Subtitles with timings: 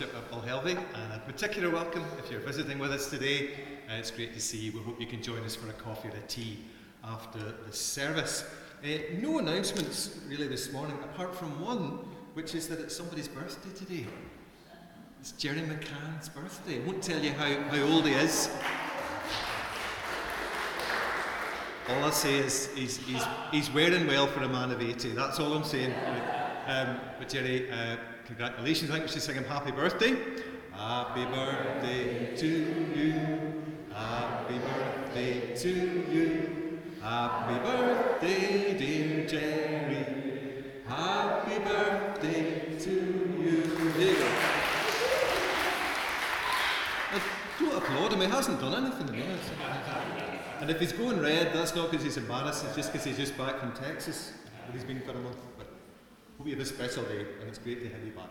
[0.00, 3.50] to worship at and a particular welcome if you're visiting with us today.
[3.86, 4.72] Uh, it's great to see you.
[4.72, 6.58] We hope you can join us for a coffee or a tea
[7.04, 8.44] after the service.
[8.82, 8.88] Uh,
[9.20, 11.98] no announcements really this morning, apart from one,
[12.32, 14.06] which is that it's somebody's birthday today.
[15.20, 16.80] It's Jerry McCann's birthday.
[16.82, 18.48] I won't tell you how, how old he is.
[21.90, 25.10] All I'll say is he's, he's, he's wearing well for a man of 80.
[25.10, 25.92] That's all I'm saying.
[26.66, 27.96] Um, but Jerry, uh,
[28.26, 28.90] congratulations.
[28.90, 30.16] I think we should sing him happy birthday.
[30.72, 33.62] Happy birthday to you.
[33.92, 36.78] Happy birthday to you.
[37.02, 40.64] Happy birthday, dear Jerry.
[40.86, 43.70] Happy birthday to you.
[47.58, 49.24] Don't applaud him, he hasn't done anything to me.
[50.60, 53.36] And if he's going red, that's not because he's embarrassed, it's just because he's just
[53.36, 54.32] back from Texas,
[54.72, 55.36] he's been for a month.
[56.40, 58.30] Hope you have a special day, and it's great to have you back.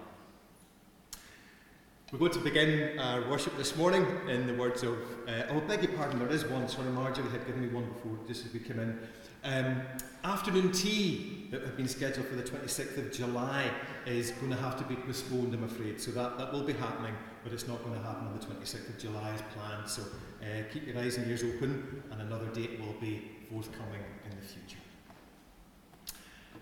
[2.12, 5.84] We're going to begin our worship this morning in the words of, uh, oh, beg
[5.84, 6.68] your pardon, there is one.
[6.68, 9.00] Sorry, Marjorie had given me one before, just as we came in.
[9.44, 9.84] Um,
[10.24, 13.70] afternoon tea that had been scheduled for the 26th of July
[14.08, 16.02] is going to have to be postponed, I'm afraid.
[16.02, 17.14] So that, that will be happening,
[17.44, 19.88] but it's not going to happen on the 26th of July as planned.
[19.88, 20.02] So
[20.42, 24.48] uh, keep your eyes and ears open, and another date will be forthcoming in the
[24.48, 24.80] future.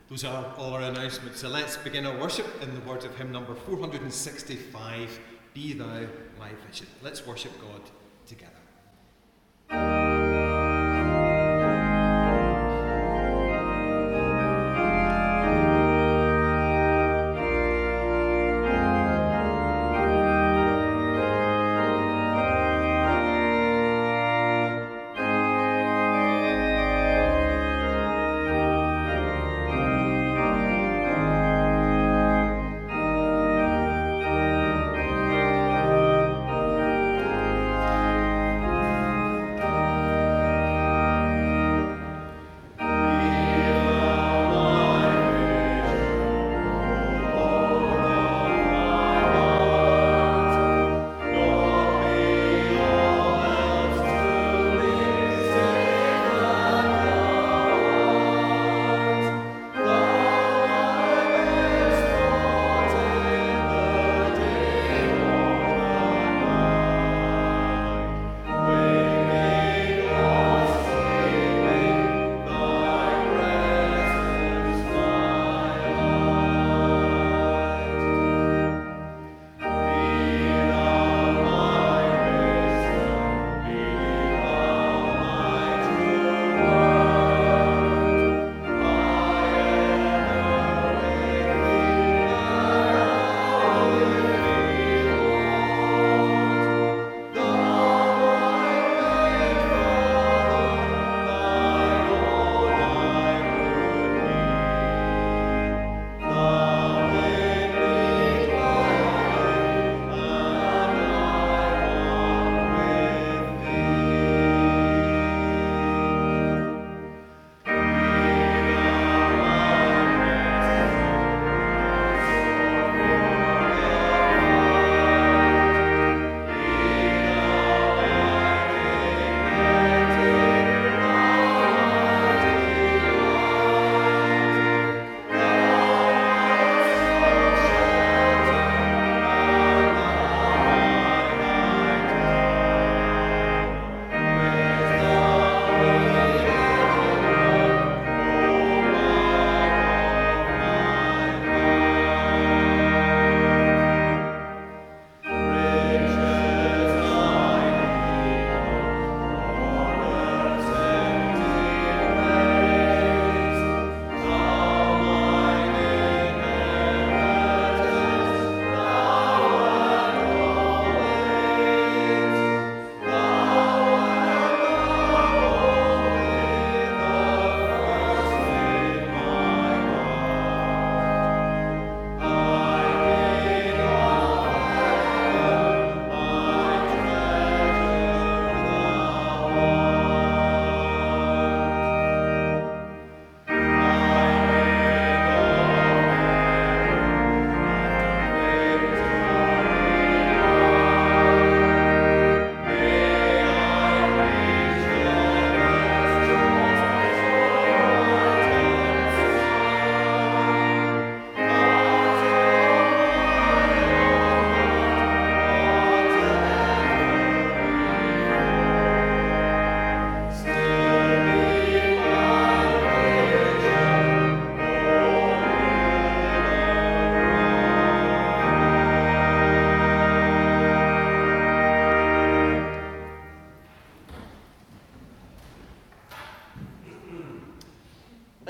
[0.10, 1.42] Those are all our announcements.
[1.42, 5.20] So let's begin our worship in the words of hymn number 465
[5.54, 6.08] Be Thou
[6.40, 6.88] My Vision.
[7.04, 7.82] Let's worship God
[8.26, 8.67] together.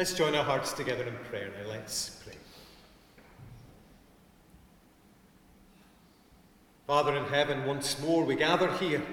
[0.07, 1.69] Let's join our hearts together in prayer now.
[1.69, 2.37] Let's pray.
[6.87, 9.03] Father in heaven, once more we gather here.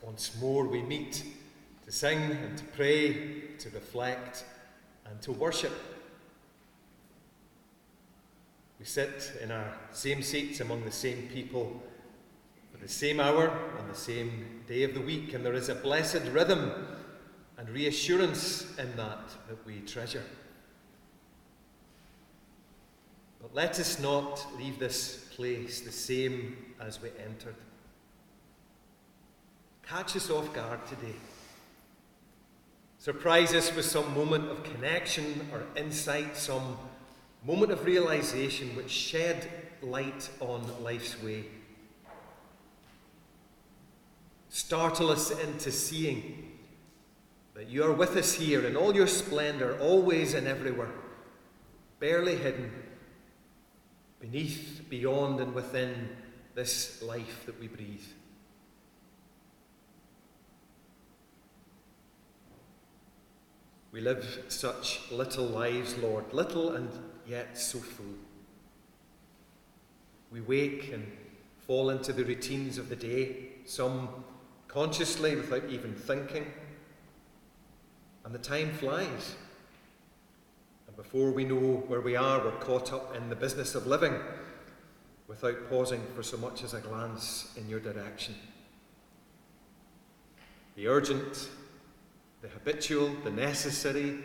[0.00, 1.24] Once more we meet
[1.84, 4.44] to sing and to pray, to reflect
[5.04, 5.74] and to worship.
[8.80, 11.82] We sit in our same seats among the same people
[12.72, 15.74] at the same hour on the same day of the week, and there is a
[15.74, 16.72] blessed rhythm
[17.64, 20.22] and reassurance in that that we treasure.
[23.40, 27.54] But let us not leave this place the same as we entered.
[29.86, 31.14] Catch us off guard today.
[32.98, 36.76] Surprise us with some moment of connection or insight, some
[37.44, 39.48] moment of realization which shed
[39.82, 41.44] light on life's way.
[44.48, 46.53] Startle us into seeing
[47.54, 50.90] that you are with us here in all your splendor, always and everywhere,
[52.00, 52.70] barely hidden,
[54.20, 56.08] beneath, beyond, and within
[56.54, 58.04] this life that we breathe.
[63.92, 66.90] We live such little lives, Lord, little and
[67.28, 68.06] yet so full.
[70.32, 71.06] We wake and
[71.68, 74.08] fall into the routines of the day, some
[74.66, 76.46] consciously without even thinking
[78.24, 79.36] and the time flies.
[80.86, 84.14] And before we know where we are, we're caught up in the business of living
[85.28, 88.34] without pausing for so much as a glance in your direction.
[90.76, 91.48] The urgent,
[92.42, 94.18] the habitual, the necessary,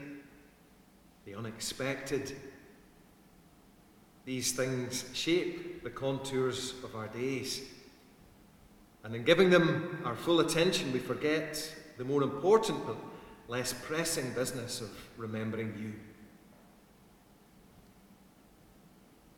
[1.26, 2.36] the unexpected,
[4.26, 7.62] these things shape the contours of our days.
[9.04, 12.86] And in giving them our full attention, we forget the more important
[13.50, 15.92] less pressing business of remembering you.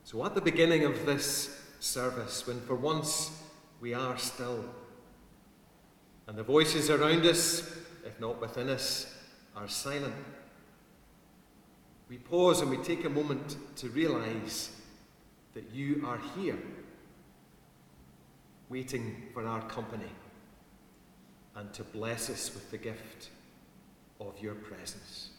[0.03, 3.31] So, at the beginning of this service, when for once
[3.79, 4.65] we are still,
[6.27, 7.61] and the voices around us,
[8.05, 9.15] if not within us,
[9.55, 10.13] are silent,
[12.09, 14.71] we pause and we take a moment to realize
[15.53, 16.59] that you are here,
[18.67, 20.11] waiting for our company,
[21.55, 23.29] and to bless us with the gift
[24.27, 25.29] of your presence.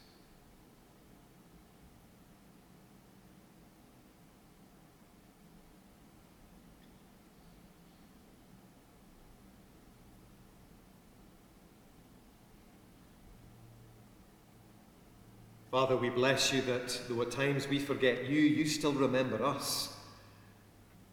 [15.71, 19.91] Father, we bless you that though at times we forget you, you still remember us.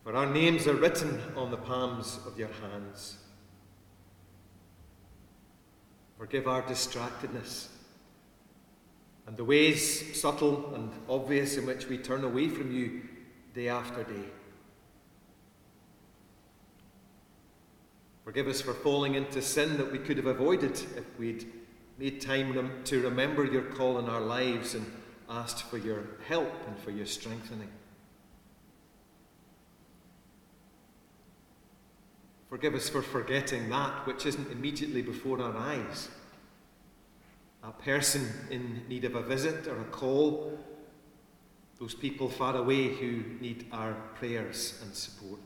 [0.05, 3.17] For our names are written on the palms of your hands.
[6.21, 7.69] Forgive our distractedness
[9.27, 13.01] and the ways, subtle and obvious, in which we turn away from you
[13.55, 14.27] day after day.
[18.23, 21.51] Forgive us for falling into sin that we could have avoided if we'd
[21.97, 24.85] made time to remember your call in our lives and
[25.31, 27.71] asked for your help and for your strengthening.
[32.51, 36.09] Forgive us for forgetting that which isn't immediately before our eyes.
[37.63, 40.59] A person in need of a visit or a call,
[41.79, 45.39] those people far away who need our prayers and support.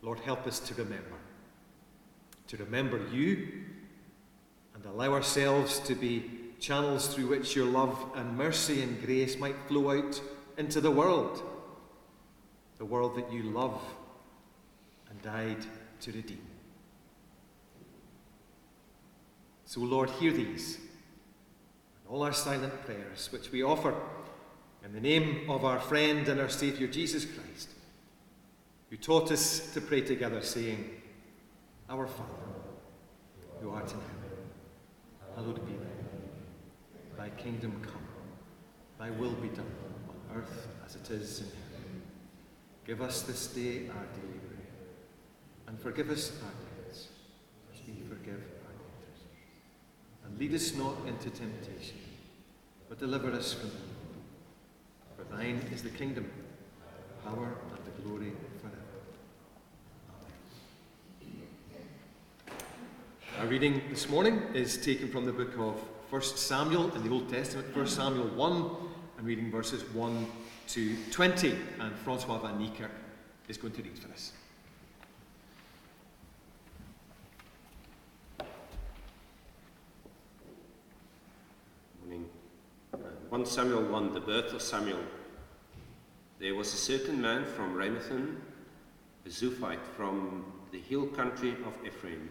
[0.00, 1.16] Lord, help us to remember.
[2.46, 3.64] To remember you
[4.72, 9.56] and allow ourselves to be channels through which your love and mercy and grace might
[9.66, 10.20] flow out
[10.56, 11.42] into the world
[12.78, 13.80] the world that you love
[15.10, 15.64] and died
[16.00, 16.46] to redeem.
[19.64, 23.94] So, Lord, hear these and all our silent prayers, which we offer
[24.84, 27.70] in the name of our friend and our Saviour Jesus Christ,
[28.90, 30.88] who taught us to pray together, saying,
[31.90, 32.30] Our Father,
[33.60, 34.14] who art in heaven,
[35.34, 35.96] hallowed be thy name.
[37.16, 38.06] Thy kingdom come,
[39.00, 39.66] thy will be done
[40.08, 41.65] on earth as it is in heaven.
[42.86, 44.68] Give us this day our daily bread,
[45.66, 46.52] and forgive us our
[46.84, 47.08] debts,
[47.72, 49.24] as we forgive our debtors.
[50.24, 51.98] And lead us not into temptation,
[52.88, 53.80] but deliver us from evil.
[55.16, 56.30] For thine is the kingdom,
[57.08, 58.76] the power, and the glory forever.
[61.22, 61.48] Amen.
[63.40, 65.74] Our reading this morning is taken from the book of
[66.10, 68.70] 1 Samuel in the Old Testament, 1 Samuel 1,
[69.18, 70.26] and reading verses 1
[70.68, 72.90] to 20, and Francois van Niekerk
[73.48, 74.32] is going to read for us.
[82.00, 82.28] Morning.
[82.92, 82.96] Uh,
[83.28, 84.98] 1 Samuel 1, the birth of Samuel.
[86.40, 88.36] There was a certain man from Ramathaim,
[89.24, 92.28] a Zuphite from the hill country of Ephraim,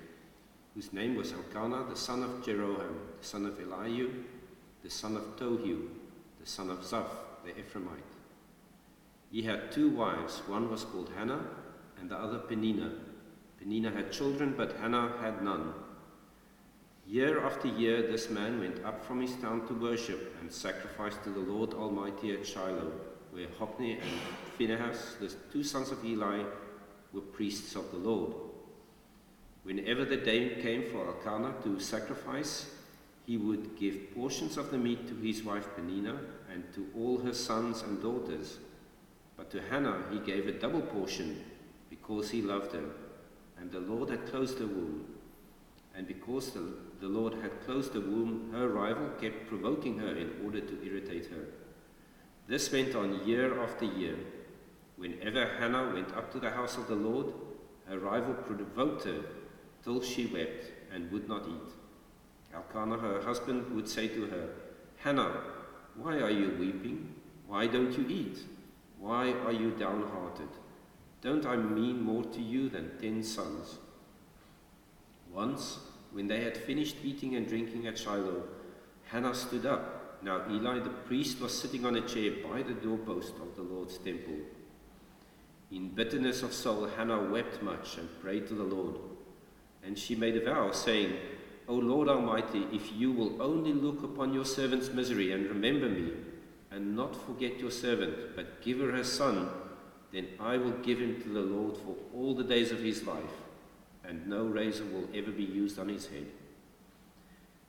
[0.73, 4.11] whose name was Elkanah, the son of Jeroham, the son of Elihu,
[4.83, 5.87] the son of Tohu,
[6.41, 7.07] the son of Zuph,
[7.45, 8.14] the Ephraimite
[9.35, 11.45] he had two wives, one was called Hannah,
[11.99, 12.93] and the other Peninnah.
[13.59, 15.73] Peninnah had children, but Hannah had none.
[17.05, 21.31] Year after year, this man went up from his town to worship and sacrifice to
[21.31, 22.93] the Lord Almighty at Shiloh,
[23.31, 24.19] where Hophni and
[24.57, 26.41] Phinehas, the two sons of Eli,
[27.11, 28.35] were priests of the Lord.
[29.63, 32.73] Whenever the day came for Elkanah to sacrifice,
[33.25, 36.21] he would give portions of the meat to his wife Peninnah
[36.53, 38.59] and to all her sons and daughters.
[39.37, 41.43] But to Hannah he gave a double portion
[41.89, 42.89] because he loved her,
[43.57, 45.05] and the Lord had closed her womb.
[45.95, 50.31] And because the, the Lord had closed the womb, her rival kept provoking her in
[50.43, 51.45] order to irritate her.
[52.47, 54.15] This went on year after year.
[54.97, 57.33] Whenever Hannah went up to the house of the Lord,
[57.87, 59.21] her rival provoked her
[59.83, 61.71] till she wept and would not eat.
[62.53, 64.49] Elkanah, her husband, would say to her,
[64.97, 65.41] Hannah,
[65.95, 67.13] why are you weeping?
[67.47, 68.39] Why don't you eat?
[69.05, 70.49] Why are you downhearted?
[71.21, 73.77] Don't I mean more to you than ten sons?
[75.31, 75.77] Once,
[76.11, 78.41] when they had finished eating and drinking at Shiloh,
[79.03, 80.23] Hannah stood up.
[80.23, 83.99] Now Eli the priest was sitting on a chair by the doorpost of the Lord's
[83.99, 84.39] temple.
[85.71, 88.95] In bitterness of soul, Hannah wept much and prayed to the Lord.
[89.83, 91.13] And she made a vow, saying,
[91.67, 96.11] O Lord Almighty, if you will only look upon your servant's misery and remember me,
[96.75, 99.49] and not forget your servant, but give her a son,
[100.11, 103.37] then I will give him to the Lord for all the days of his life,
[104.03, 106.27] and no razor will ever be used on his head.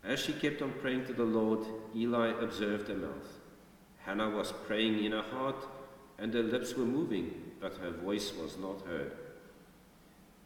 [0.03, 3.39] As she kept on praying to the Lord, Eli observed her mouth.
[4.05, 5.65] Hannah was praying in her heart,
[6.19, 9.13] and her lips were moving, but her voice was not heard.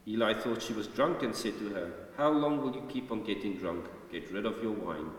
[0.07, 3.23] Eli thought she was drunk and said to her, How long will you keep on
[3.23, 3.85] getting drunk?
[4.11, 5.09] Get rid of your wine.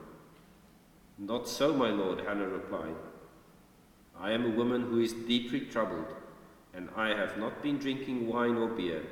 [1.19, 2.95] Not so, my lord, Hannah replied.
[4.23, 6.07] I am a woman who is deeply troubled,
[6.73, 9.03] and I have not been drinking wine or beer.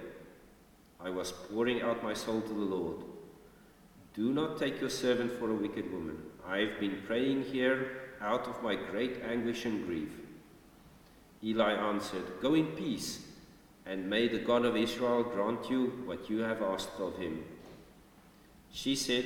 [1.00, 2.98] I was pouring out my soul to the Lord.
[4.14, 6.16] Do not take your servant for a wicked woman.
[6.46, 7.90] I have been praying here
[8.20, 10.12] out of my great anguish and grief.
[11.42, 13.26] Eli answered, Go in peace,
[13.86, 17.42] and may the God of Israel grant you what you have asked of him.
[18.72, 19.24] She said,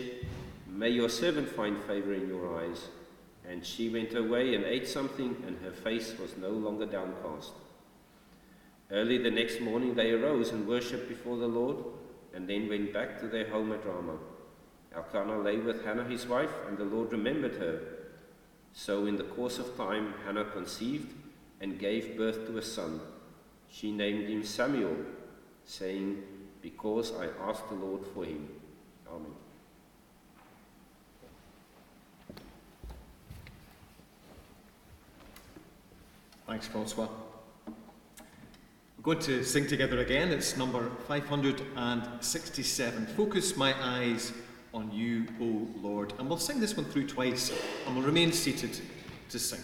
[0.66, 2.88] May your servant find favor in your eyes.
[3.48, 7.52] And she went away and ate something, and her face was no longer downcast.
[8.90, 11.76] Early the next morning they arose and worshipped before the Lord,
[12.34, 14.18] and then went back to their home at Ramah.
[14.94, 17.80] Elkanah lay with Hannah his wife, and the Lord remembered her.
[18.72, 21.12] So in the course of time Hannah conceived
[21.60, 23.00] and gave birth to a son.
[23.70, 24.96] She named him Samuel,
[25.64, 26.22] saying,
[26.60, 28.48] Because I asked the Lord for him.
[29.08, 29.43] Amen.
[36.46, 37.08] Thanks, Francois.
[37.66, 40.30] We're going to sing together again.
[40.30, 43.06] It's number 567.
[43.06, 44.30] Focus my eyes
[44.74, 46.12] on you, O Lord.
[46.18, 47.50] And we'll sing this one through twice,
[47.86, 48.78] and we'll remain seated
[49.30, 49.60] to sing.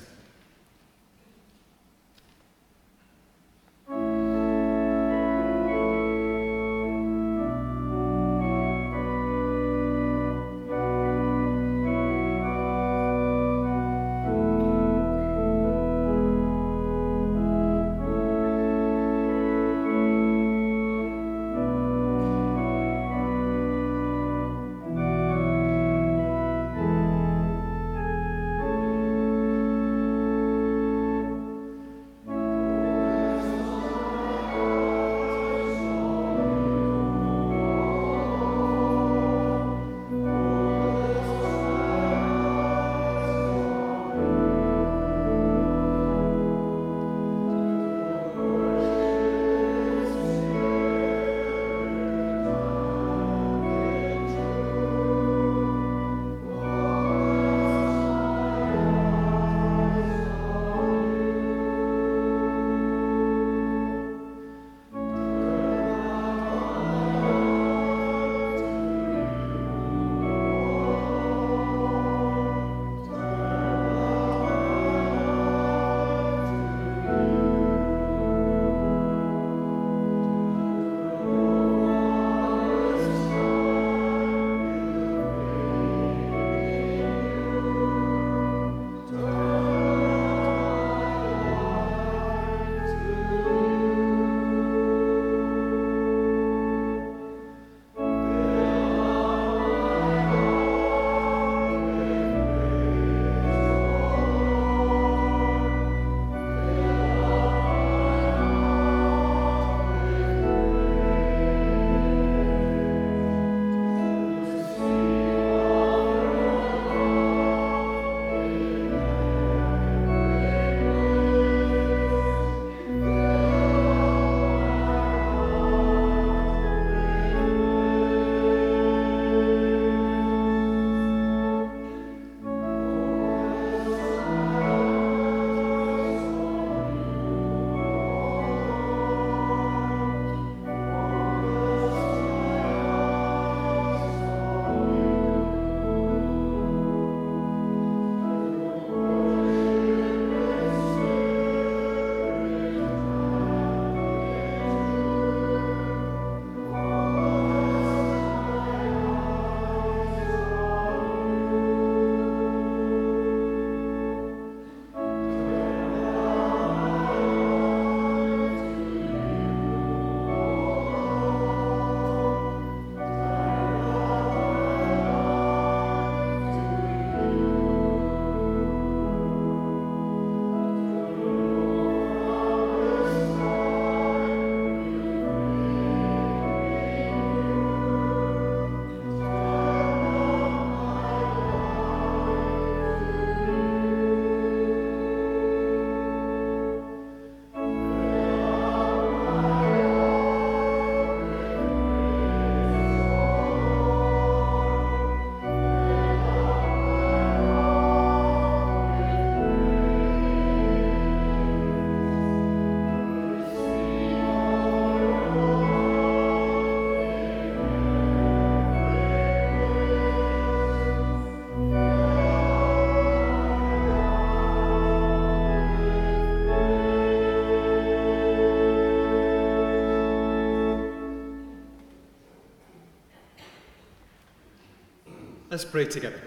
[235.50, 236.21] Let's pray together.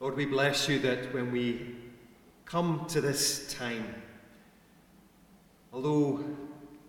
[0.00, 1.76] Lord, we bless you that when we
[2.46, 3.94] come to this time,
[5.72, 6.24] although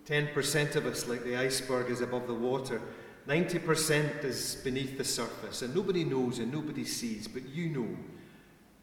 [0.07, 2.81] 10% of us, like the iceberg, is above the water,
[3.27, 7.95] 90% is beneath the surface, and nobody knows and nobody sees, but you know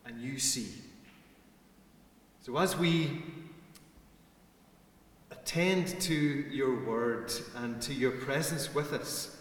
[0.07, 0.69] and you see.
[2.43, 3.23] So as we
[5.49, 6.15] attend to
[6.51, 9.35] your word and to your presence with us,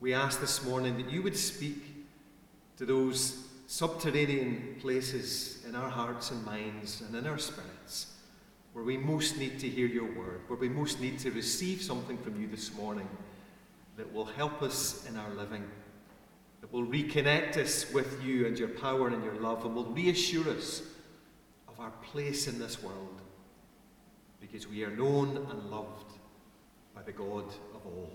[0.00, 2.06] we ask this morning that you would speak
[2.76, 8.08] to those subterranean places in our hearts and minds and in our spirits
[8.74, 12.18] where we most need to hear your word, where we most need to receive something
[12.18, 13.08] from you this morning
[13.96, 15.64] that will help us in our living,
[16.60, 20.50] that will reconnect us with you and your power and your love, and will reassure
[20.50, 20.82] us
[21.66, 23.21] of our place in this world
[24.52, 26.12] because we are known and loved
[26.94, 28.10] by the God of all.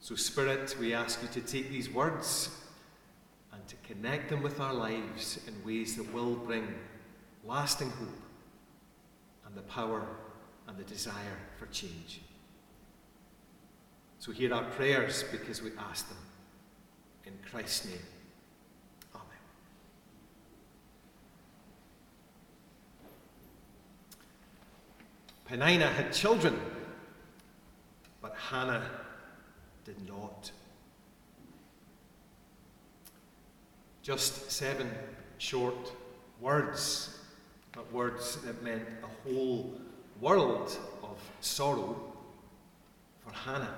[0.00, 2.50] So, Spirit, we ask you to take these words
[3.52, 6.66] and to connect them with our lives in ways that will bring
[7.44, 8.08] lasting hope
[9.46, 10.04] and the power
[10.66, 12.22] and the desire for change.
[14.18, 16.18] So, hear our prayers because we ask them
[17.24, 18.19] in Christ's name.
[25.50, 26.56] Peninnah had children,
[28.22, 28.88] but Hannah
[29.84, 30.52] did not.
[34.00, 34.88] Just seven
[35.38, 35.92] short
[36.40, 37.18] words,
[37.72, 39.74] but words that meant a whole
[40.20, 42.00] world of sorrow
[43.24, 43.74] for Hannah.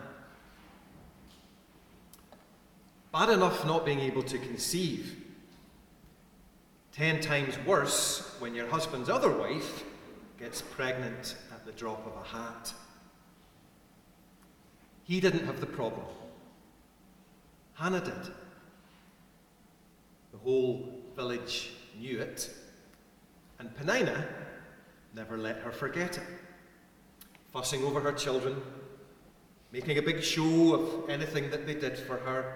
[3.15, 5.17] Bad enough not being able to conceive.
[6.93, 9.85] Ten times worse when your husband's other wife
[10.39, 12.73] gets pregnant at the drop of a hat.
[15.05, 16.07] He didn't have the problem.
[17.75, 18.33] Hannah did.
[20.33, 22.53] The whole village knew it,
[23.61, 24.27] and Peninnah
[25.15, 26.25] never let her forget it.
[27.53, 28.61] Fussing over her children,
[29.71, 32.55] making a big show of anything that they did for her,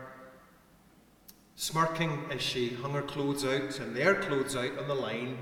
[1.55, 5.39] smirking as she hung her clothes out and their clothes out on the line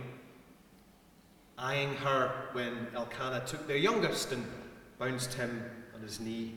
[1.64, 4.44] eyeing her when Elkanah took their youngest and
[4.98, 6.52] bounced him on his knee.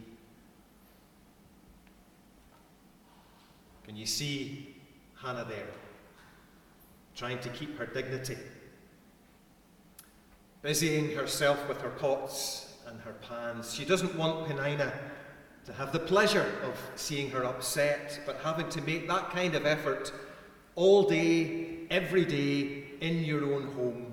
[3.86, 4.76] Can you see
[5.16, 5.70] Hannah there,
[7.16, 8.38] trying to keep her dignity?
[10.62, 13.74] Busying herself with her pots and her pans.
[13.74, 14.92] She doesn't want Peninnah
[15.68, 19.66] to have the pleasure of seeing her upset, but having to make that kind of
[19.66, 20.12] effort
[20.76, 24.07] all day, every day, in your own home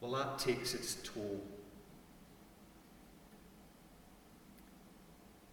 [0.00, 1.40] well, that takes its toll.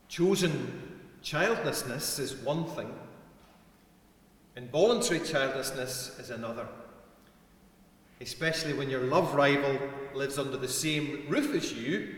[0.07, 2.93] Chosen childlessness is one thing,
[4.55, 6.67] involuntary childlessness is another.
[8.19, 9.77] Especially when your love rival
[10.15, 12.15] lives under the same roof as you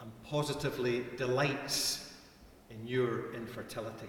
[0.00, 2.14] and positively delights
[2.70, 4.08] in your infertility.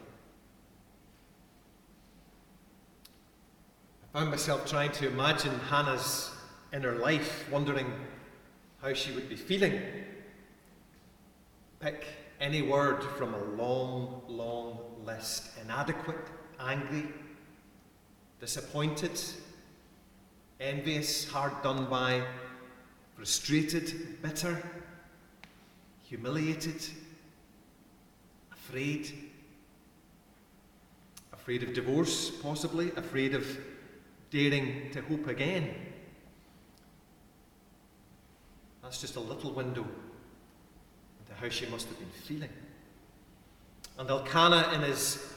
[4.13, 6.31] I found myself trying to imagine Hannah's
[6.71, 7.91] in her life, wondering
[8.81, 9.81] how she would be feeling.
[11.79, 12.05] Pick
[12.39, 16.27] any word from a long, long list inadequate,
[16.59, 17.05] angry,
[18.39, 19.19] disappointed,
[20.59, 22.21] envious, hard done by,
[23.15, 24.61] frustrated, bitter,
[26.03, 26.81] humiliated,
[28.51, 29.11] afraid.
[31.33, 33.45] Afraid of divorce, possibly, afraid of
[34.29, 35.73] daring to hope again.
[38.89, 39.85] That's just a little window
[41.19, 42.49] into how she must have been feeling.
[43.99, 45.31] And Elkanah, in his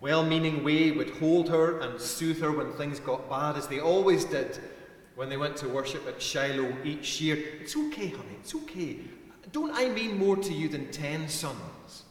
[0.00, 3.78] well meaning way, would hold her and soothe her when things got bad, as they
[3.78, 4.58] always did
[5.16, 7.36] when they went to worship at Shiloh each year.
[7.60, 8.96] It's okay, honey, it's okay.
[9.52, 12.04] Don't I mean more to you than ten sons?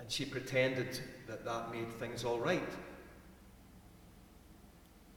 [0.00, 0.98] And she pretended
[1.28, 2.68] that that made things all right.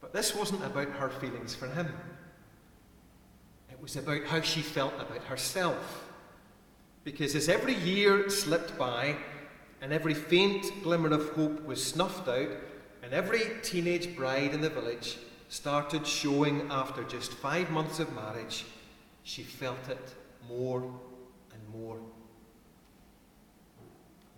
[0.00, 1.92] But this wasn't about her feelings for him
[3.84, 6.08] was about how she felt about herself.
[7.04, 9.14] Because as every year slipped by
[9.82, 12.48] and every faint glimmer of hope was snuffed out,
[13.02, 15.18] and every teenage bride in the village
[15.50, 18.64] started showing after just five months of marriage,
[19.22, 20.14] she felt it
[20.48, 20.80] more
[21.52, 21.98] and more.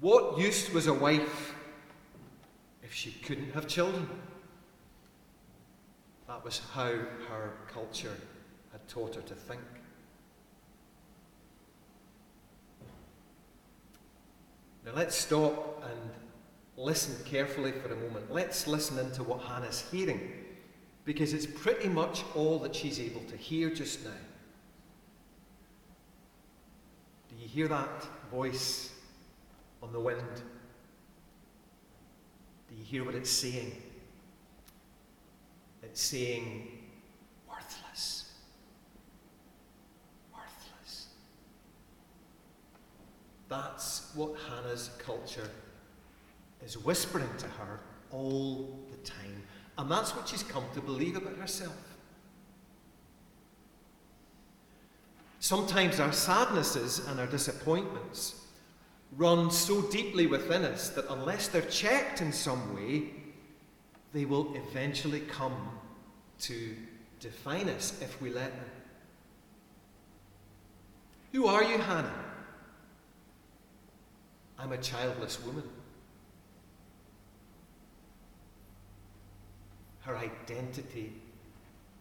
[0.00, 1.54] What use was a wife
[2.82, 4.08] if she couldn't have children?
[6.26, 6.90] That was how
[7.28, 8.16] her culture
[8.88, 9.60] taught her to think.
[14.84, 16.10] Now let's stop and
[16.76, 18.32] listen carefully for a moment.
[18.32, 20.20] Let's listen into what Hannah's hearing,
[21.04, 24.10] because it's pretty much all that she's able to hear just now.
[27.30, 28.92] Do you hear that voice
[29.82, 30.22] on the wind?
[32.68, 33.82] Do you hear what it's saying?
[35.82, 36.75] It's saying,
[43.48, 45.50] That's what Hannah's culture
[46.64, 47.80] is whispering to her
[48.10, 49.42] all the time.
[49.78, 51.76] And that's what she's come to believe about herself.
[55.38, 58.46] Sometimes our sadnesses and our disappointments
[59.16, 63.10] run so deeply within us that unless they're checked in some way,
[64.12, 65.70] they will eventually come
[66.40, 66.74] to
[67.20, 68.70] define us if we let them.
[71.32, 72.25] Who are you, Hannah?
[74.58, 75.64] I'm a childless woman.
[80.00, 81.12] Her identity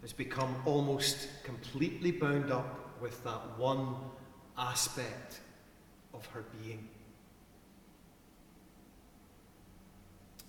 [0.02, 3.96] has become almost completely bound up with that one
[4.58, 5.40] aspect
[6.14, 6.88] of her being.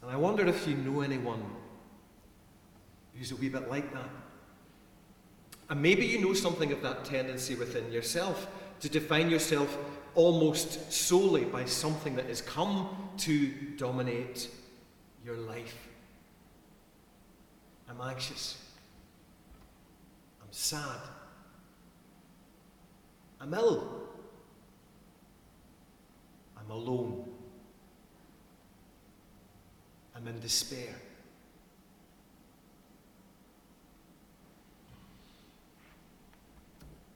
[0.03, 1.43] And I wonder if you know anyone
[3.15, 4.11] who's a wee bit like that.
[5.69, 8.47] And maybe you know something of that tendency within yourself
[8.81, 9.77] to define yourself
[10.17, 14.49] almost solely by something that has come to dominate
[15.25, 15.77] your life.
[17.89, 18.57] I'm anxious.
[20.43, 21.01] I'm sad.
[23.41, 24.09] I'm ill.
[26.59, 27.29] I'm alone.
[30.17, 30.95] I'm in despair.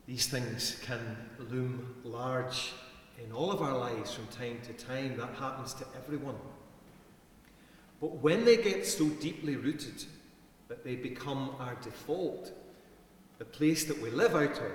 [0.07, 2.73] These things can loom large
[3.25, 5.17] in all of our lives from time to time.
[5.17, 6.37] That happens to everyone.
[8.01, 10.05] But when they get so deeply rooted
[10.69, 12.53] that they become our default,
[13.39, 14.73] the place that we live out of,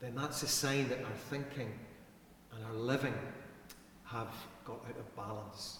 [0.00, 1.72] then that's a sign that our thinking
[2.54, 3.14] and our living
[4.04, 4.34] have
[4.64, 5.78] got out of balance.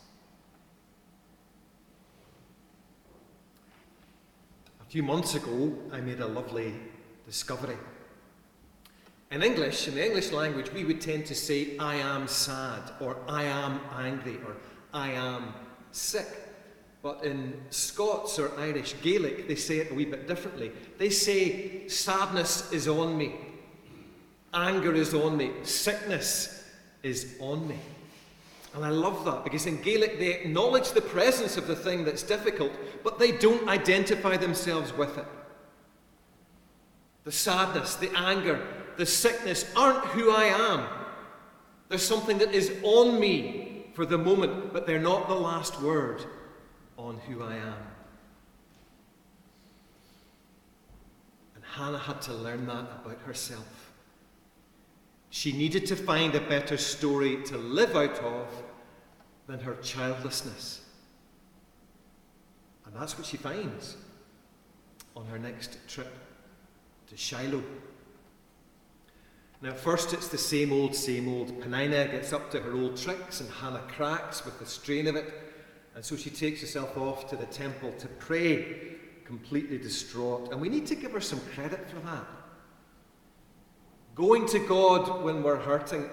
[4.81, 6.75] A few months ago, I made a lovely
[7.27, 7.77] discovery.
[9.31, 13.17] In English, in the English language, we would tend to say, I am sad, or
[13.29, 14.57] I am angry, or
[14.93, 15.55] I am
[15.93, 16.27] sick.
[17.01, 20.73] But in Scots or Irish Gaelic, they say it a wee bit differently.
[20.99, 23.37] They say, sadness is on me,
[24.53, 26.65] anger is on me, sickness
[27.05, 27.79] is on me.
[28.75, 32.23] And I love that because in Gaelic they acknowledge the presence of the thing that's
[32.25, 32.73] difficult,
[33.05, 35.27] but they don't identify themselves with it.
[37.25, 38.61] The sadness, the anger,
[39.01, 40.87] the sickness aren't who I am.
[41.89, 46.23] There's something that is on me for the moment, but they're not the last word
[46.99, 47.79] on who I am.
[51.55, 53.91] And Hannah had to learn that about herself.
[55.31, 58.49] She needed to find a better story to live out of
[59.47, 60.83] than her childlessness.
[62.85, 63.97] And that's what she finds
[65.17, 66.13] on her next trip
[67.09, 67.65] to Shiloh.
[69.63, 71.61] Now, first it's the same old, same old.
[71.61, 75.33] Peninnah gets up to her old tricks, and Hannah cracks with the strain of it.
[75.95, 80.51] And so she takes herself off to the temple to pray, completely distraught.
[80.51, 82.27] And we need to give her some credit for that.
[84.15, 86.09] Going to God when we're hurting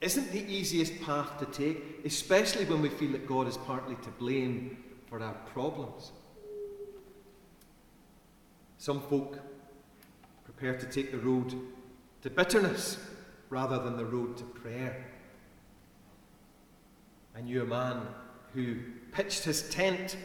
[0.00, 4.10] isn't the easiest path to take, especially when we feel that God is partly to
[4.18, 6.10] blame for our problems.
[8.78, 9.38] Some folk
[10.44, 11.54] prepare to take the road
[12.24, 12.96] to bitterness
[13.50, 15.04] rather than the road to prayer.
[17.36, 18.00] I knew a man
[18.54, 18.76] who
[19.12, 20.16] pitched his tent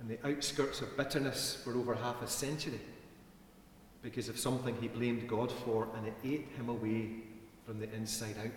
[0.00, 2.80] in the outskirts of bitterness for over half a century
[4.02, 7.10] because of something he blamed God for, and it ate him away
[7.64, 8.50] from the inside out.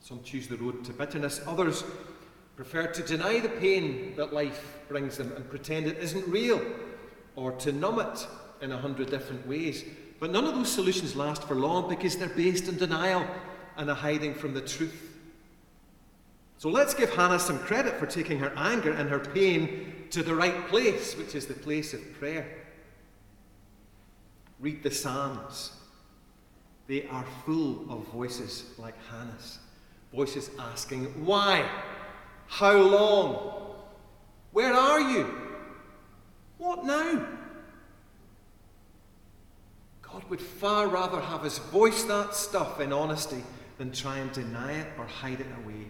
[0.00, 1.84] Some choose the road to bitterness, others
[2.56, 6.62] prefer to deny the pain that life brings them and pretend it isn't real,
[7.36, 8.26] or to numb it
[8.60, 9.84] in a hundred different ways.
[10.20, 13.26] But none of those solutions last for long because they're based in denial
[13.76, 15.16] and a hiding from the truth.
[16.58, 20.34] So let's give Hannah some credit for taking her anger and her pain to the
[20.34, 22.46] right place, which is the place of prayer.
[24.58, 25.72] Read the Psalms.
[26.88, 29.60] They are full of voices like Hannah's.
[30.12, 31.68] Voices asking, Why?
[32.48, 33.74] How long?
[34.50, 35.32] Where are you?
[36.56, 37.37] What now?
[40.18, 43.40] God would far rather have us voice that stuff in honesty
[43.76, 45.86] than try and deny it or hide it away.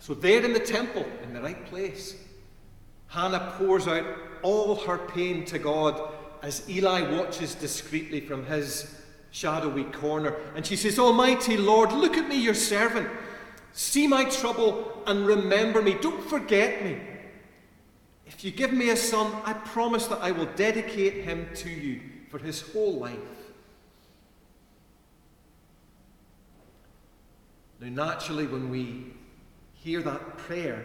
[0.00, 2.16] So, there in the temple, in the right place,
[3.06, 4.04] Hannah pours out
[4.42, 9.00] all her pain to God as Eli watches discreetly from his
[9.30, 10.34] shadowy corner.
[10.56, 13.08] And she says, Almighty Lord, look at me, your servant.
[13.72, 15.94] See my trouble and remember me.
[16.00, 16.98] Don't forget me.
[18.38, 22.00] If you give me a son, I promise that I will dedicate him to you
[22.30, 23.18] for his whole life.
[27.80, 29.06] Now, naturally, when we
[29.74, 30.84] hear that prayer,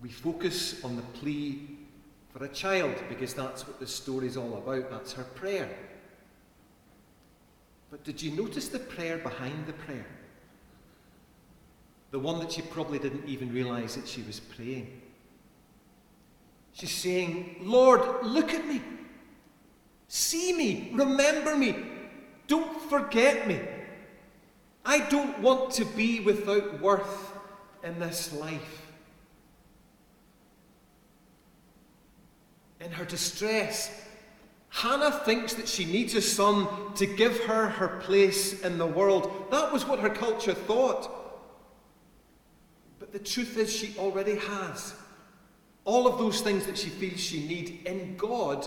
[0.00, 1.68] we focus on the plea
[2.32, 4.90] for a child because that's what the story's all about.
[4.90, 5.68] That's her prayer.
[7.90, 10.06] But did you notice the prayer behind the prayer?
[12.10, 15.02] The one that she probably didn't even realize that she was praying.
[16.72, 18.80] She's saying, Lord, look at me.
[20.08, 20.90] See me.
[20.94, 21.76] Remember me.
[22.46, 23.60] Don't forget me.
[24.84, 27.32] I don't want to be without worth
[27.84, 28.82] in this life.
[32.84, 33.90] in her distress,
[34.68, 39.46] Hannah thinks that she needs a son to give her her place in the world.
[39.50, 41.10] That was what her culture thought.
[42.98, 44.94] But the truth is, she already has
[45.84, 48.66] all of those things that she feels she needs in God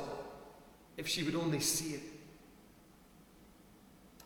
[0.97, 2.01] if she would only see it.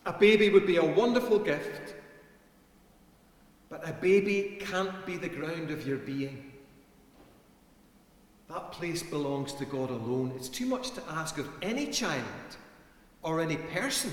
[0.06, 1.94] A baby would be a wonderful gift,
[3.68, 6.52] but a baby can't be the ground of your being.
[8.48, 10.32] That place belongs to God alone.
[10.34, 12.24] It's too much to ask of any child
[13.22, 14.12] or any person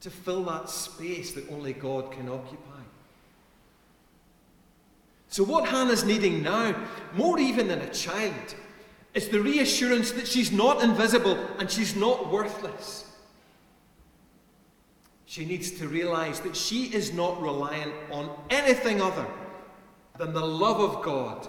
[0.00, 2.67] to fill that space that only God can occupy.
[5.28, 6.74] So, what Hannah's needing now,
[7.14, 8.54] more even than a child,
[9.14, 13.04] is the reassurance that she's not invisible and she's not worthless.
[15.26, 19.26] She needs to realize that she is not reliant on anything other
[20.16, 21.46] than the love of God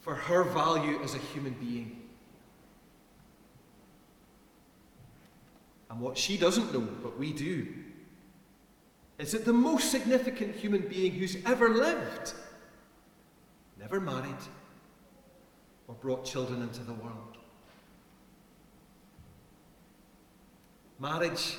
[0.00, 2.00] for her value as a human being.
[5.90, 7.68] And what she doesn't know, but we do,
[9.18, 12.32] is that the most significant human being who's ever lived
[13.82, 14.42] never married
[15.88, 17.36] or brought children into the world.
[21.00, 21.56] Marriage,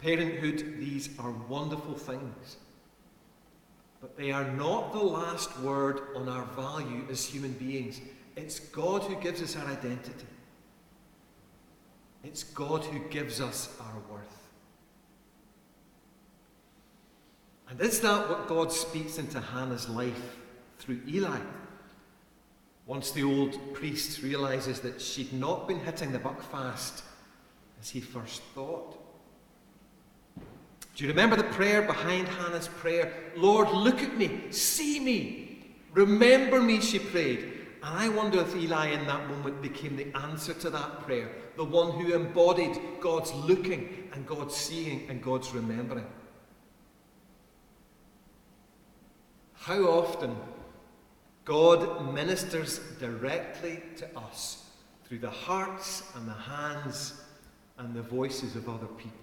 [0.00, 2.56] parenthood, these are wonderful things.
[4.00, 8.00] But they are not the last word on our value as human beings.
[8.36, 10.26] It's God who gives us our identity.
[12.24, 14.48] It's God who gives us our worth.
[17.70, 20.36] And is that what God speaks into Hannah's life
[20.78, 21.40] through Eli?
[22.86, 27.02] Once the old priest realizes that she'd not been hitting the Buckfast
[27.80, 28.96] as he first thought.
[30.36, 33.12] Do you remember the prayer behind Hannah's prayer?
[33.36, 37.58] Lord, look at me, see me, remember me, she prayed.
[37.82, 41.64] And I wonder if Eli in that moment became the answer to that prayer, the
[41.64, 46.06] one who embodied God's looking and God's seeing and God's remembering.
[49.54, 50.34] How often
[51.48, 54.66] God ministers directly to us
[55.06, 57.22] through the hearts and the hands
[57.78, 59.18] and the voices of other people.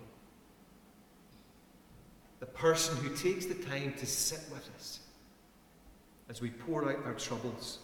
[2.39, 5.01] The person who takes the time to sit with us
[6.27, 7.77] as we pour out our troubles,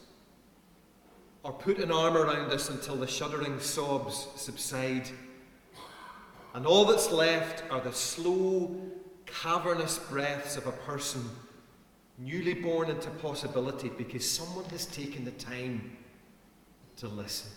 [1.44, 5.08] or put an arm around us until the shuddering sobs subside,
[6.56, 8.76] and all that's left are the slow,
[9.28, 11.30] cavernous breaths of a person
[12.24, 15.98] newly born into possibility because someone has taken the time
[16.98, 17.50] to listen.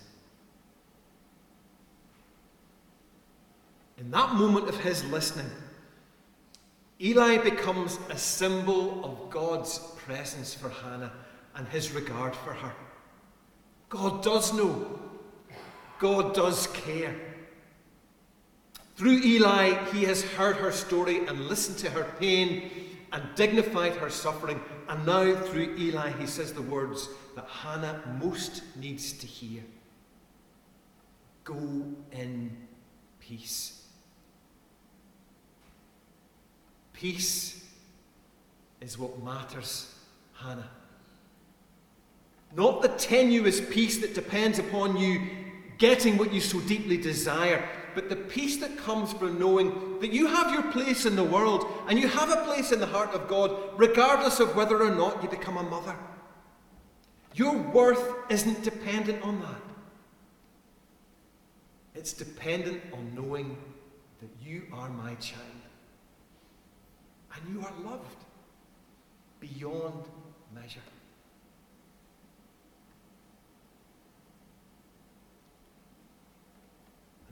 [3.98, 5.50] In that moment of his listening,
[7.00, 11.12] Eli becomes a symbol of God's presence for Hannah
[11.54, 12.72] and his regard for her.
[13.88, 14.98] God does know,
[15.98, 17.14] God does care.
[18.96, 22.83] Through Eli, he has heard her story and listened to her pain
[23.14, 24.60] and dignified her suffering.
[24.88, 29.62] And now, through Eli, he says the words that Hannah most needs to hear
[31.44, 32.56] Go in
[33.20, 33.82] peace.
[36.94, 37.66] Peace
[38.80, 39.94] is what matters,
[40.32, 40.70] Hannah.
[42.56, 45.20] Not the tenuous peace that depends upon you
[45.76, 50.26] getting what you so deeply desire, but the peace that comes from knowing that you
[50.26, 53.28] have your place in the world and you have a place in the heart of
[53.28, 55.96] God, regardless of whether or not you become a mother.
[57.34, 59.62] Your worth isn't dependent on that.
[61.94, 63.56] It's dependent on knowing
[64.20, 65.42] that you are my child.
[67.34, 68.24] And you are loved
[69.40, 70.04] beyond
[70.54, 70.80] measure.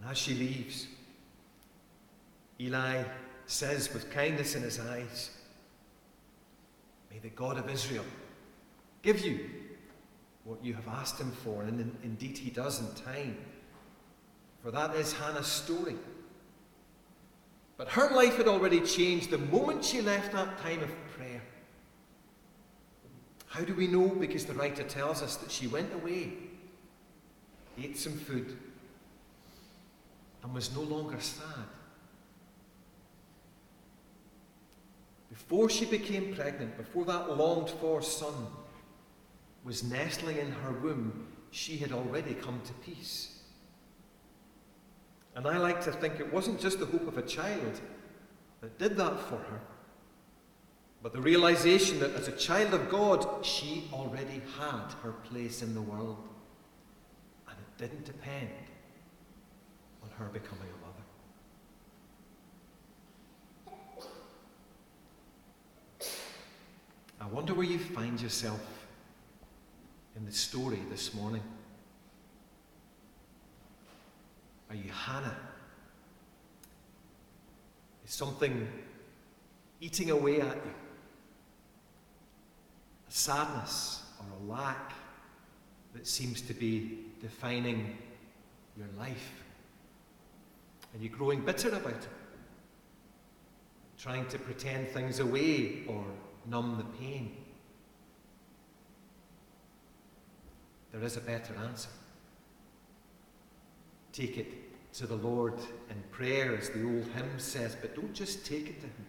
[0.02, 0.88] And as she leaves,
[2.60, 3.04] Eli
[3.46, 5.30] says with kindness in his eyes,
[7.10, 8.04] May the God of Israel
[9.02, 9.48] give you
[10.44, 11.62] what you have asked him for.
[11.62, 13.36] And in, indeed, he does in time.
[14.62, 15.96] For that is Hannah's story.
[17.76, 21.42] But her life had already changed the moment she left that time of prayer.
[23.46, 24.08] How do we know?
[24.08, 26.32] Because the writer tells us that she went away,
[27.78, 28.56] ate some food,
[30.42, 31.66] and was no longer sad.
[35.30, 38.46] Before she became pregnant, before that longed for son
[39.64, 43.40] was nestling in her womb, she had already come to peace.
[45.34, 47.80] And I like to think it wasn't just the hope of a child
[48.60, 49.60] that did that for her,
[51.02, 55.74] but the realization that as a child of God, she already had her place in
[55.74, 56.28] the world.
[57.48, 58.50] And it didn't depend
[60.12, 61.02] on her becoming a mother.
[67.20, 68.60] I wonder where you find yourself
[70.16, 71.42] in the story this morning.
[74.70, 75.36] Are you Hannah?
[78.06, 78.68] Is something
[79.80, 80.74] eating away at you?
[83.08, 84.92] A sadness or a lack
[85.94, 87.96] that seems to be defining
[88.76, 89.41] your life?
[90.94, 92.08] Are you're growing bitter about it?
[93.98, 96.04] Trying to pretend things away or
[96.46, 97.36] numb the pain?
[100.92, 101.88] There is a better answer.
[104.12, 105.54] Take it to the Lord
[105.88, 109.06] in prayer, as the old hymn says, but don't just take it to Him.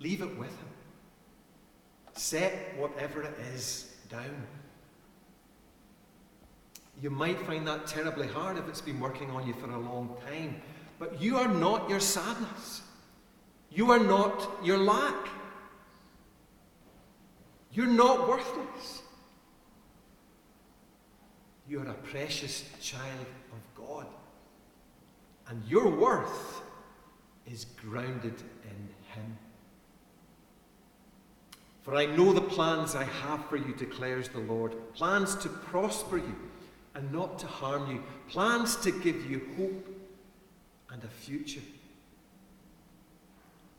[0.00, 0.68] Leave it with Him.
[2.12, 4.46] Set whatever it is down.
[7.00, 10.16] You might find that terribly hard if it's been working on you for a long
[10.26, 10.60] time,
[10.98, 12.82] but you are not your sadness.
[13.70, 15.28] You are not your lack.
[17.72, 19.02] You're not worthless.
[21.68, 24.06] You are a precious child of God.
[25.48, 26.62] And your worth
[27.46, 29.38] is grounded in Him.
[31.82, 36.18] For I know the plans I have for you, declares the Lord plans to prosper
[36.18, 36.47] you
[36.98, 39.88] and not to harm you, plans to give you hope
[40.90, 41.62] and a future.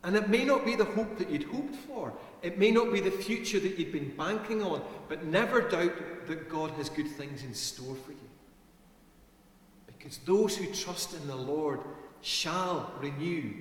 [0.06, 2.14] And it may not be the hope that you'd hoped for.
[2.42, 6.50] It may not be the future that you'd been banking on, but never doubt that
[6.50, 8.18] God has good things in store for you.
[9.86, 11.82] Because those who trust in the Lord
[12.22, 13.54] shall renew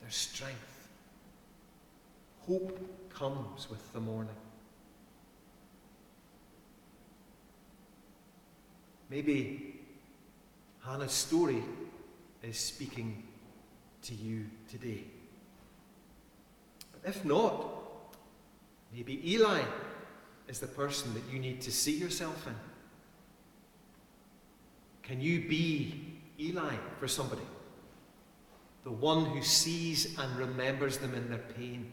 [0.00, 0.88] their strength.
[2.46, 2.78] Hope
[3.12, 4.36] comes with the morning.
[9.12, 9.74] Maybe
[10.82, 11.62] Hannah's story
[12.42, 13.22] is speaking
[14.04, 15.04] to you today.
[17.04, 17.66] If not,
[18.90, 19.60] maybe Eli
[20.48, 22.54] is the person that you need to see yourself in.
[25.02, 27.42] Can you be Eli for somebody?
[28.84, 31.92] The one who sees and remembers them in their pain.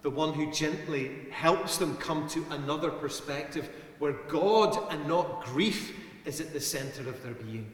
[0.00, 3.68] The one who gently helps them come to another perspective
[3.98, 7.72] where God and not grief is at the center of their being.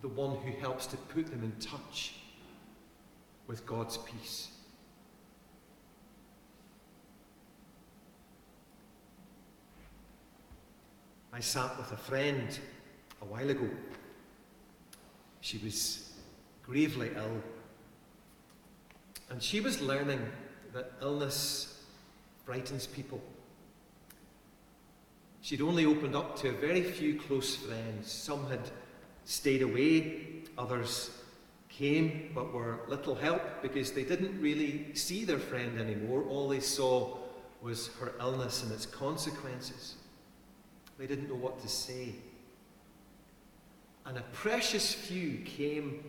[0.00, 2.14] The one who helps to put them in touch
[3.46, 4.48] with God's peace.
[11.32, 12.58] I sat with a friend
[13.22, 13.68] a while ago.
[15.40, 16.12] She was
[16.62, 17.42] gravely ill.
[19.30, 20.20] And she was learning
[20.74, 21.82] that illness
[22.44, 23.20] frightens people.
[25.42, 28.10] She'd only opened up to a very few close friends.
[28.10, 28.60] Some had
[29.24, 31.10] stayed away, others
[31.68, 36.22] came but were little help because they didn't really see their friend anymore.
[36.28, 37.18] All they saw
[37.60, 39.96] was her illness and its consequences.
[40.96, 42.14] They didn't know what to say.
[44.06, 46.04] And a precious few came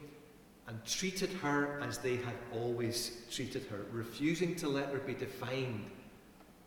[0.67, 5.89] and treated her as they had always treated her, refusing to let her be defined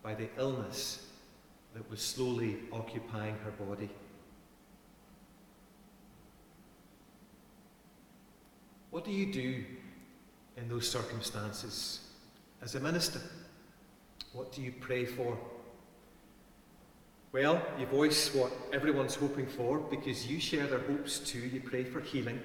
[0.03, 1.06] by the illness
[1.77, 3.91] that was slowly occupying her body.
[8.91, 9.63] What do you do
[10.57, 12.01] in those circumstances
[12.63, 13.21] as a minister?
[14.33, 15.39] What do you pray for?
[17.33, 21.41] Well, you voice what everyone's hoping for because you share their hopes too.
[21.41, 22.41] You pray for healing,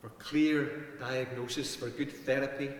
[0.00, 2.70] for clear diagnosis, for good therapy,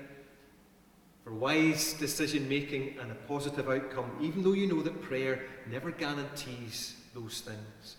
[1.31, 5.93] for wise decision making and a positive outcome, even though you know that prayer never
[5.93, 7.97] guarantees those things.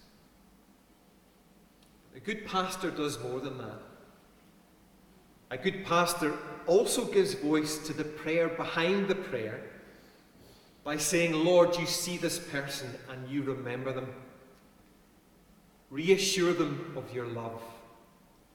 [2.14, 3.80] A good pastor does more than that.
[5.50, 6.34] A good pastor
[6.68, 9.62] also gives voice to the prayer behind the prayer
[10.84, 14.14] by saying, Lord, you see this person and you remember them.
[15.90, 17.62] Reassure them of your love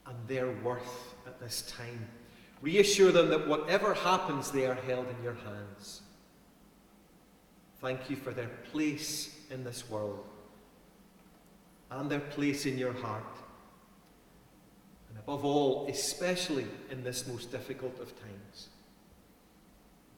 [0.07, 2.09] and their worth at this time.
[2.63, 6.03] Reassure them that whatever happens, they are held in your hands.
[7.81, 10.25] Thank you for their place in this world
[11.91, 13.23] and their place in your heart.
[15.11, 18.69] And above all, especially in this most difficult of times,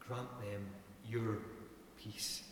[0.00, 0.66] grant them
[1.08, 1.38] your
[2.02, 2.42] peace.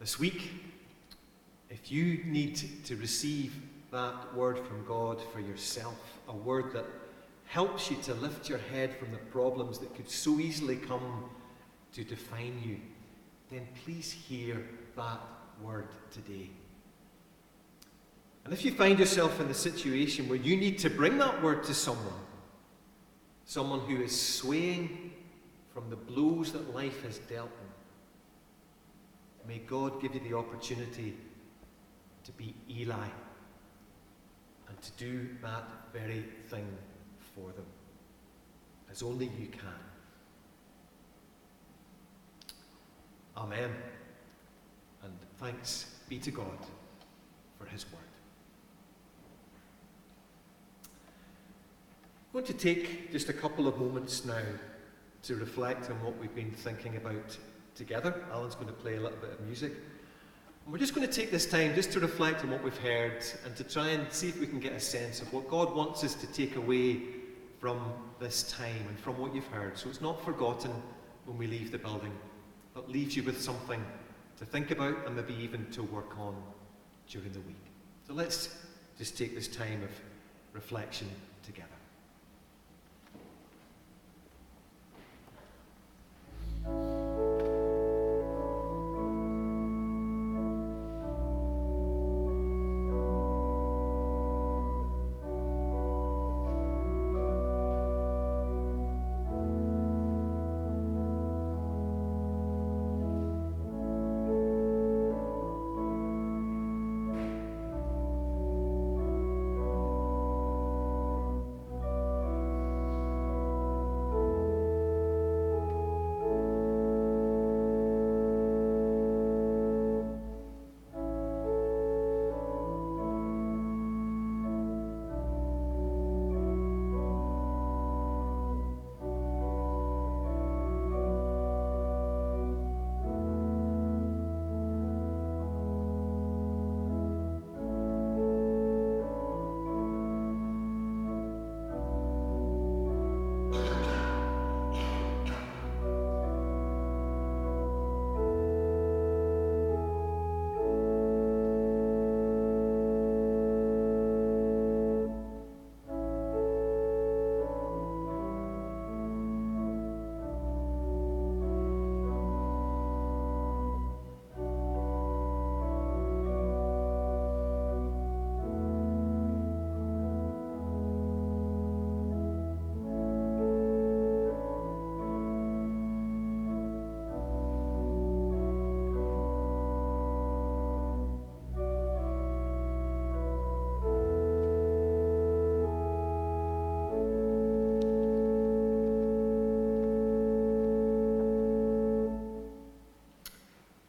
[0.00, 0.52] This week,
[1.68, 3.52] if you need to receive
[3.90, 5.96] that word from God for yourself,
[6.28, 6.84] a word that
[7.46, 11.24] helps you to lift your head from the problems that could so easily come
[11.94, 12.76] to define you,
[13.50, 15.20] then please hear that
[15.62, 16.50] word today.
[18.44, 21.64] And if you find yourself in the situation where you need to bring that word
[21.64, 22.20] to someone,
[23.46, 25.12] someone who is swaying
[25.72, 27.68] from the blows that life has dealt them,
[29.46, 31.16] may God give you the opportunity
[32.24, 33.08] to be Eli
[34.78, 36.66] and to do that very thing
[37.34, 37.66] for them,
[38.90, 39.72] as only you can.
[43.36, 43.70] Amen.
[45.02, 46.58] And thanks be to God
[47.58, 48.02] for his word.
[50.84, 54.42] I'm going to take just a couple of moments now
[55.24, 57.36] to reflect on what we've been thinking about
[57.74, 58.24] together.
[58.32, 59.72] Alan's going to play a little bit of music.
[60.68, 63.24] And we're just going to take this time just to reflect on what we've heard
[63.46, 66.04] and to try and see if we can get a sense of what God wants
[66.04, 67.00] us to take away
[67.58, 67.90] from
[68.20, 69.78] this time and from what you've heard.
[69.78, 70.70] So it's not forgotten
[71.24, 72.12] when we leave the building,
[72.74, 73.82] but leaves you with something
[74.36, 76.36] to think about and maybe even to work on
[77.08, 77.64] during the week.
[78.06, 78.54] So let's
[78.98, 79.90] just take this time of
[80.52, 81.08] reflection
[81.42, 81.77] together.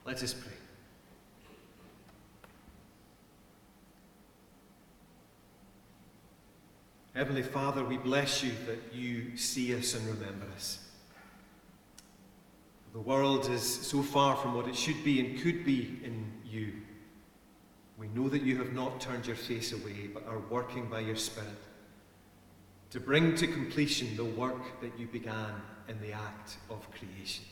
[0.09, 0.51] Let us pray.
[7.13, 10.79] Heavenly Father, we bless you that you see us and remember us.
[12.91, 16.73] The world is so far from what it should be and could be in you.
[17.99, 21.17] We know that you have not turned your face away, but are working by your
[21.17, 21.49] Spirit
[22.89, 25.53] to bring to completion the work that you began
[25.87, 27.45] in the act of creation.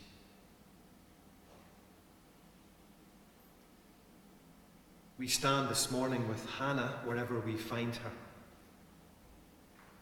[5.18, 8.12] We stand this morning with Hannah wherever we find her.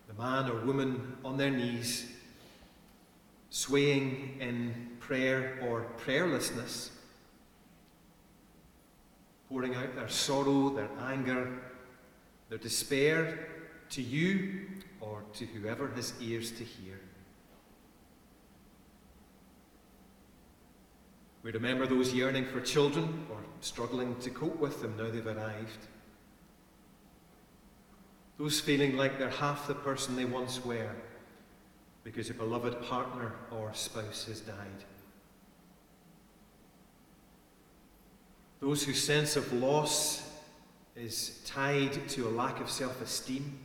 [0.09, 2.11] The man or woman on their knees,
[3.49, 6.89] swaying in prayer or prayerlessness,
[9.47, 11.61] pouring out their sorrow, their anger,
[12.49, 13.47] their despair
[13.91, 14.68] to you
[14.99, 16.99] or to whoever has ears to hear.
[21.45, 25.77] We remember those yearning for children or struggling to cope with them now they've arrived.
[28.39, 30.89] Those feeling like they're half the person they once were
[32.03, 34.55] because a beloved partner or spouse has died.
[38.59, 40.27] Those whose sense of loss
[40.95, 43.59] is tied to a lack of self esteem.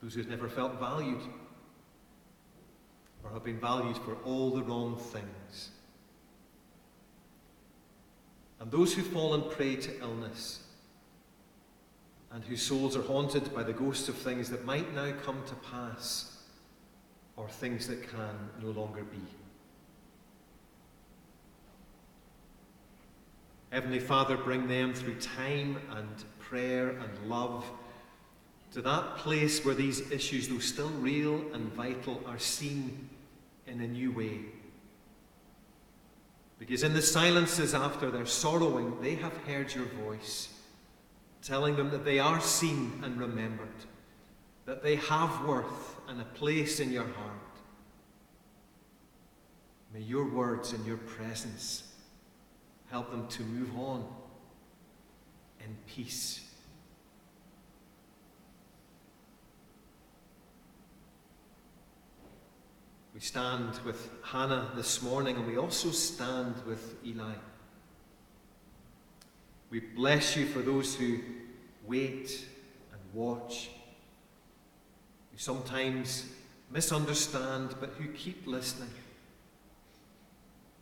[0.00, 1.20] Those who've never felt valued
[3.22, 5.70] or have been valued for all the wrong things.
[8.60, 10.60] And those who've fallen prey to illness
[12.32, 15.54] and whose souls are haunted by the ghosts of things that might now come to
[15.54, 16.42] pass
[17.36, 19.18] or things that can no longer be.
[23.70, 26.08] Heavenly Father, bring them through time and
[26.40, 27.64] prayer and love
[28.72, 33.09] to that place where these issues, though still real and vital, are seen
[33.70, 34.40] in a new way.
[36.58, 40.48] Because in the silences after their sorrowing, they have heard your voice
[41.42, 43.68] telling them that they are seen and remembered,
[44.66, 47.38] that they have worth and a place in your heart.
[49.94, 51.94] May your words and your presence
[52.90, 54.06] help them to move on
[55.60, 56.49] in peace.
[63.20, 67.34] We stand with Hannah this morning and we also stand with Eli.
[69.68, 71.18] We bless you for those who
[71.86, 72.46] wait
[72.90, 73.68] and watch,
[75.30, 76.32] who sometimes
[76.70, 78.88] misunderstand but who keep listening.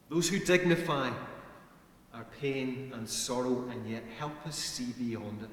[0.09, 1.11] Those who dignify
[2.15, 5.51] our pain and sorrow and yet help us see beyond it.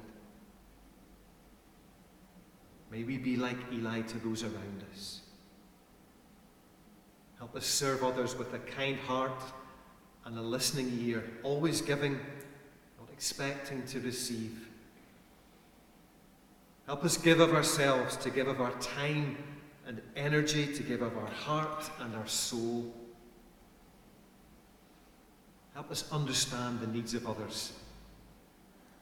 [2.92, 5.22] May we be like Eli to those around us.
[7.38, 9.42] Help us serve others with a kind heart
[10.24, 12.14] and a listening ear, always giving
[12.98, 14.68] not expecting to receive.
[16.86, 19.36] Help us give of ourselves, to give of our time
[19.86, 22.92] and energy, to give of our heart and our soul.
[25.74, 27.72] Help us understand the needs of others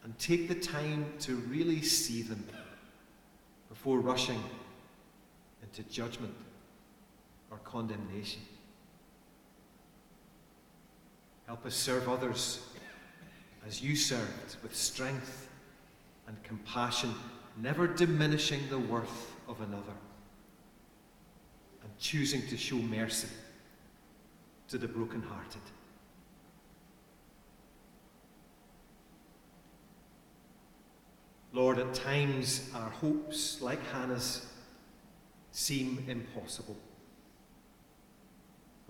[0.02, 2.44] and take the time to really see them
[3.68, 4.42] before rushing
[5.62, 6.34] into judgment
[7.54, 8.40] or condemnation.
[11.46, 12.66] Help us serve others
[13.64, 15.48] as you served with strength
[16.26, 17.14] and compassion,
[17.62, 19.94] never diminishing the worth of another,
[21.84, 23.28] and choosing to show mercy
[24.66, 25.60] to the brokenhearted.
[31.52, 34.44] Lord, at times our hopes, like Hannah's,
[35.52, 36.76] seem impossible.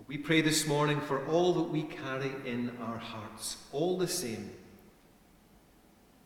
[0.07, 4.51] We pray this morning for all that we carry in our hearts, all the same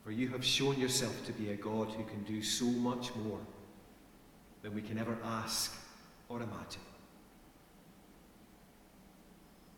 [0.04, 3.38] for you have shown yourself to be a God who can do so much more
[4.62, 5.78] than we can ever ask
[6.28, 6.80] or imagine.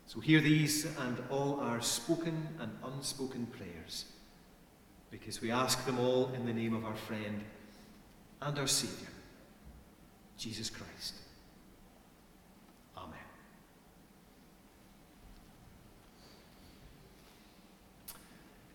[0.06, 4.06] So hear these and all our spoken and unspoken prayers,
[5.10, 7.42] because we ask them all in the name of our friend
[8.40, 9.10] and our Saviour,
[10.38, 11.14] Jesus Christ.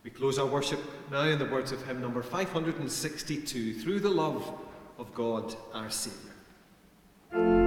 [0.08, 0.80] We close our worship
[1.12, 4.58] now in the words of hymn number 562 Through the Love
[4.98, 7.67] of God our Saviour.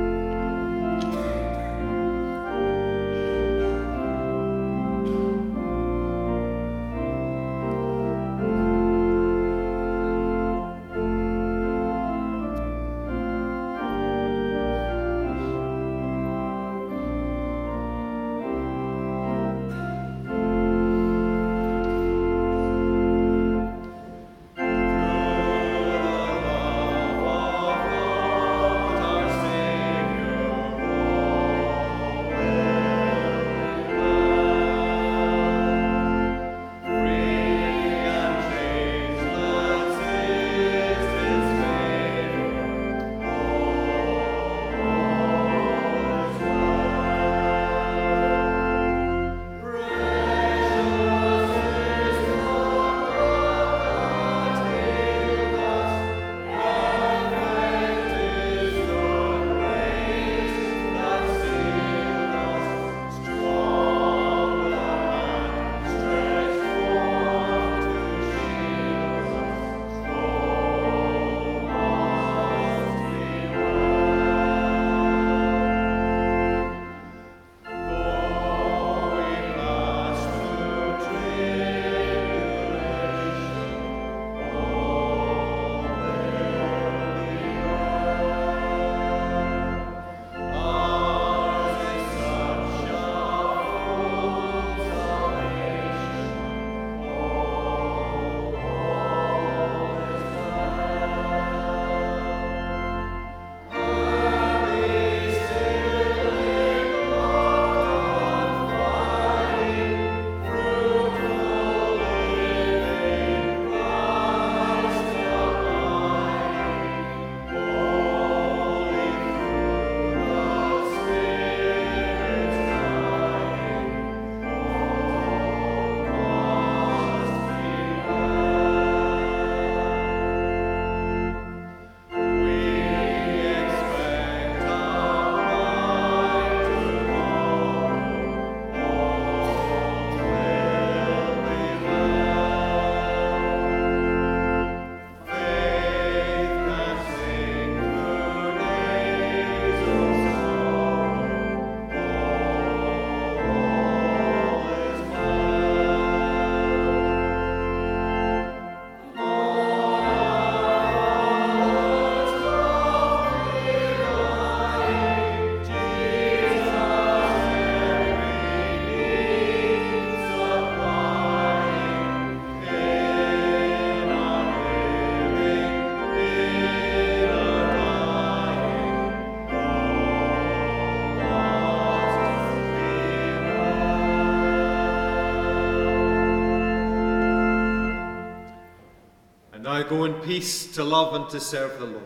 [189.90, 192.04] Go in peace to love and to serve the Lord.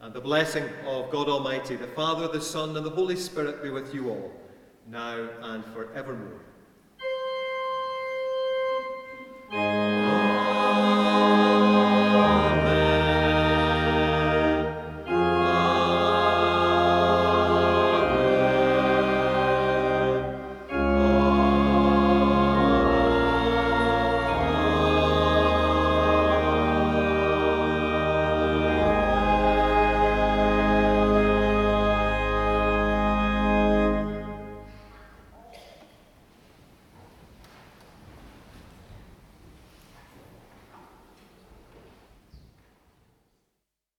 [0.00, 3.70] And the blessing of God Almighty, the Father, the Son, and the Holy Spirit be
[3.70, 4.32] with you all,
[4.88, 6.40] now and forevermore.